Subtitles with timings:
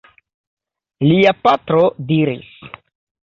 [1.09, 2.49] Lia patro diris.